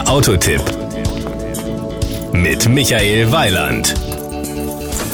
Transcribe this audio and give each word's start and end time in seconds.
Der 0.00 0.08
Autotipp 0.08 0.62
mit 2.32 2.66
Michael 2.70 3.30
Weiland. 3.32 3.94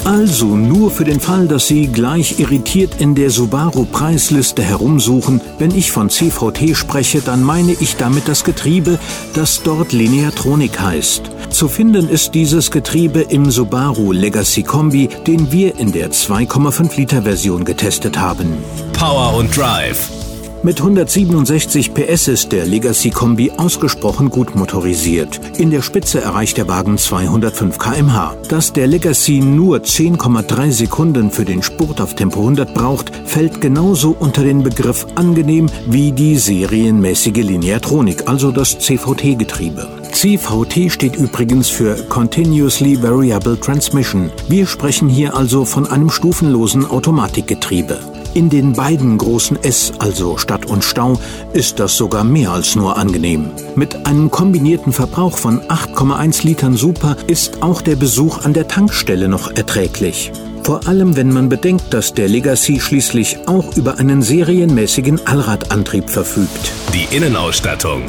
Also 0.05 0.47
nur 0.47 0.93
für 0.93 1.03
den 1.03 1.19
Fall, 1.19 1.49
dass 1.49 1.67
Sie 1.67 1.89
gleich 1.89 2.39
irritiert 2.39 3.01
in 3.01 3.17
der 3.17 3.31
Subaru-Preisliste 3.31 4.63
herumsuchen, 4.63 5.41
wenn 5.59 5.75
ich 5.75 5.91
von 5.91 6.09
CVT 6.09 6.77
spreche, 6.77 7.21
dann 7.21 7.43
meine 7.43 7.73
ich 7.73 7.97
damit 7.97 8.29
das 8.29 8.45
Getriebe, 8.45 9.01
das 9.35 9.61
dort 9.65 9.93
Lineatronic 9.93 10.79
heißt. 10.79 11.23
Zu 11.51 11.67
finden 11.67 12.09
ist 12.09 12.37
dieses 12.37 12.71
Getriebe 12.71 13.23
im 13.23 13.51
Subaru 13.51 14.13
Legacy 14.13 14.63
Kombi, 14.63 15.09
den 15.27 15.51
wir 15.51 15.81
in 15.81 15.91
der 15.91 16.13
2,5 16.13 16.97
Liter 16.97 17.23
Version 17.23 17.65
getestet 17.65 18.21
haben. 18.21 18.57
Power 18.93 19.35
und 19.35 19.57
Drive 19.57 20.26
mit 20.67 20.81
167 20.81 21.95
PS 21.95 22.27
ist 22.27 22.51
der 22.51 22.67
Legacy 22.67 23.11
Kombi 23.11 23.53
ausgesprochen 23.57 24.31
gut 24.31 24.57
motorisiert. 24.57 25.41
In 25.59 25.71
der 25.71 25.81
Spitze 25.81 26.21
erreicht 26.21 26.57
der 26.57 26.67
Wagen 26.67 26.99
205 26.99 27.79
km/h. 27.79 28.35
Dass 28.49 28.73
der 28.73 28.89
Legacy 28.89 29.39
nur 29.39 29.77
10,3 29.79 30.73
Sekunden 30.73 31.31
für 31.31 31.45
den 31.45 31.63
Spurt 31.63 32.01
auf 32.01 32.17
Tempo 32.17 32.41
100 32.41 32.75
braucht, 32.75 33.13
fällt 33.27 33.61
genauso 33.61 34.17
unter 34.19 34.43
den 34.43 34.65
Begriff 34.65 35.07
angenehm 35.15 35.69
wie 35.87 36.11
die 36.11 36.35
serienmäßige 36.35 37.45
Lineatronik, 37.45 38.27
also 38.27 38.51
das 38.51 38.77
CVT-Getriebe. 38.81 39.87
CVT 40.11 40.91
steht 40.91 41.15
übrigens 41.15 41.69
für 41.69 41.95
Continuously 42.09 43.01
Variable 43.01 43.61
Transmission. 43.61 44.33
Wir 44.49 44.67
sprechen 44.67 45.09
hier 45.09 45.37
also 45.37 45.65
von 45.65 45.87
einem 45.87 46.11
stufenlosen 46.11 46.87
Automatikgetriebe. 46.87 48.16
In 48.37 48.51
den 48.51 48.75
beiden 48.75 49.17
großen 49.17 49.65
S, 49.65 49.95
also 49.99 50.37
Stadt 50.37 50.67
und 50.67 50.85
Stau, 50.85 51.19
ist 51.55 51.81
das 51.81 51.97
sogar 51.97 52.23
mehr 52.23 52.53
als 52.53 52.77
nur 52.77 52.99
angenehm. 52.99 53.49
Mit 53.77 54.05
einem 54.05 54.31
kombinierten 54.31 54.93
Verbrauch 54.93 55.39
von 55.39 55.63
8,1 55.63 56.45
Litern 56.45 56.77
Super 56.77 57.17
ist 57.29 57.63
auch 57.63 57.81
der 57.81 57.97
Besuch 57.97 58.45
an 58.45 58.53
der 58.53 58.69
Tankstelle 58.69 59.29
noch 59.29 59.53
erträglich. 59.53 60.33
Vor 60.65 60.87
allem, 60.87 61.17
wenn 61.17 61.33
man 61.33 61.49
bedenkt, 61.49 61.95
dass 61.95 62.13
der 62.13 62.29
Legacy 62.29 62.79
schließlich 62.79 63.39
auch 63.47 63.75
über 63.75 63.99
einen 63.99 64.21
serienmäßigen 64.21 65.27
Allradantrieb 65.27 66.11
verfügt. 66.11 66.73
Die 66.93 67.17
Innenausstattung 67.17 68.03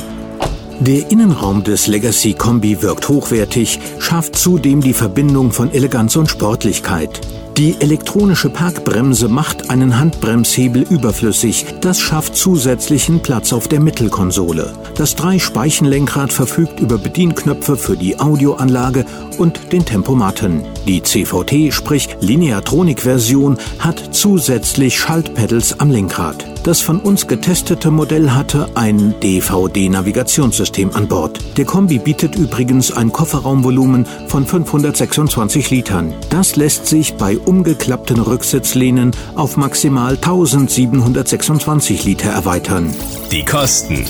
der 0.80 1.10
Innenraum 1.10 1.64
des 1.64 1.88
Legacy 1.88 2.34
Kombi 2.34 2.84
wirkt 2.84 3.10
hochwertig, 3.10 3.80
schafft 3.98 4.38
zudem 4.38 4.80
die 4.82 4.94
Verbindung 4.94 5.52
von 5.52 5.72
Eleganz 5.72 6.16
und 6.16 6.30
Sportlichkeit. 6.30 7.20
Die 7.58 7.76
elektronische 7.82 8.52
Parkbremse 8.52 9.30
macht 9.30 9.72
einen 9.72 9.98
Handbremshebel 10.00 10.84
überflüssig. 10.84 11.66
Das 11.82 12.00
schafft 12.00 12.36
zusätzlichen 12.36 13.24
Platz 13.24 13.52
auf 13.52 13.68
der 13.68 13.80
Mittelkonsole. 13.80 14.74
Das 14.94 15.16
Drei-Speichen-Lenkrad 15.16 16.32
verfügt 16.32 16.80
über 16.80 17.00
Bedienknöpfe 17.00 17.76
für 17.76 17.98
die 17.98 18.20
Audioanlage 18.20 19.08
und 19.40 19.74
den 19.74 19.84
Tempomatten. 19.84 20.66
Die 20.86 21.02
CVT, 21.02 21.74
sprich 21.74 22.10
Lineatronik-Version, 22.20 23.58
hat 23.80 24.10
zusätzlich 24.12 25.00
Schaltpedals 25.00 25.80
am 25.80 25.90
Lenkrad. 25.90 26.46
Das 26.68 26.82
von 26.82 27.00
uns 27.00 27.28
getestete 27.28 27.92
Modell 27.92 28.32
hatte 28.32 28.68
ein 28.76 29.16
DVD-Navigationssystem 29.24 30.94
an 30.94 31.08
Bord. 31.08 31.40
Der 31.56 31.64
Kombi 31.64 31.98
bietet 31.98 32.36
übrigens 32.36 32.92
ein 32.92 33.14
Kofferraumvolumen 33.14 34.06
von 34.28 34.46
526 34.46 35.70
Litern. 35.70 36.14
Das 36.30 36.58
lässt 36.58 36.88
sich 36.88 37.14
bei 37.14 37.38
umgeklappten 37.38 38.20
Rücksitzlehnen 38.20 39.12
auf 39.36 39.56
maximal 39.56 40.16
1726 40.16 42.04
Liter 42.04 42.32
erweitern. 42.32 42.94
Die 43.32 43.46
Kosten 43.46 44.04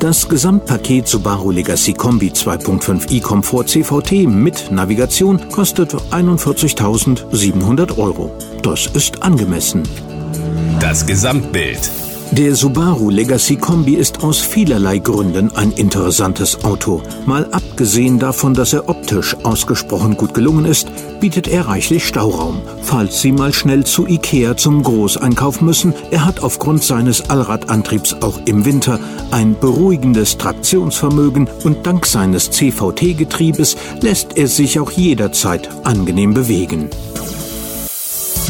das 0.00 0.28
Gesamtpaket 0.28 1.06
Subaru 1.06 1.52
Legacy 1.52 1.92
Kombi 1.92 2.30
2.5 2.30 3.12
e-Komfort 3.12 3.68
CVT 3.68 4.26
mit 4.26 4.72
Navigation 4.72 5.48
kostet 5.50 5.94
41.700 5.94 7.98
Euro. 7.98 8.32
Das 8.62 8.86
ist 8.86 9.22
angemessen. 9.22 9.84
Das 10.80 11.06
Gesamtbild. 11.06 11.90
Der 12.32 12.54
Subaru 12.54 13.10
Legacy 13.10 13.56
Kombi 13.56 13.94
ist 13.94 14.22
aus 14.24 14.40
vielerlei 14.40 14.98
Gründen 14.98 15.54
ein 15.54 15.70
interessantes 15.72 16.64
Auto. 16.64 17.02
Mal 17.26 17.46
abgesehen 17.50 18.18
davon, 18.18 18.54
dass 18.54 18.72
er 18.72 18.88
optisch 18.88 19.36
ausgesprochen 19.42 20.16
gut 20.16 20.32
gelungen 20.32 20.64
ist, 20.64 20.88
bietet 21.20 21.46
er 21.48 21.68
reichlich 21.68 22.06
Stauraum. 22.06 22.62
Falls 22.82 23.20
Sie 23.20 23.32
mal 23.32 23.52
schnell 23.52 23.84
zu 23.84 24.06
Ikea 24.06 24.56
zum 24.56 24.82
Großeinkauf 24.82 25.60
müssen, 25.60 25.94
er 26.10 26.24
hat 26.24 26.42
aufgrund 26.42 26.82
seines 26.82 27.28
Allradantriebs 27.28 28.14
auch 28.22 28.40
im 28.46 28.64
Winter 28.64 28.98
ein 29.30 29.54
beruhigendes 29.58 30.38
Traktionsvermögen 30.38 31.48
und 31.64 31.86
dank 31.86 32.06
seines 32.06 32.50
CVT-Getriebes 32.50 33.76
lässt 34.00 34.38
er 34.38 34.48
sich 34.48 34.80
auch 34.80 34.90
jederzeit 34.90 35.68
angenehm 35.84 36.32
bewegen. 36.34 36.88